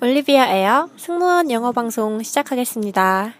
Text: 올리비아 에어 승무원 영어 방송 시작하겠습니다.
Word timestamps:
올리비아 0.00 0.46
에어 0.54 0.88
승무원 0.96 1.50
영어 1.50 1.72
방송 1.72 2.22
시작하겠습니다. 2.22 3.34